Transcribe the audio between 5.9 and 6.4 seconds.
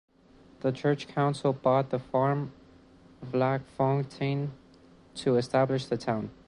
town.